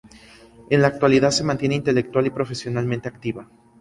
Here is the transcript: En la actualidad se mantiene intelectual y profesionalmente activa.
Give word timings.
En 0.71 0.81
la 0.81 0.87
actualidad 0.87 1.29
se 1.29 1.43
mantiene 1.43 1.75
intelectual 1.75 2.25
y 2.25 2.31
profesionalmente 2.31 3.07
activa. 3.07 3.47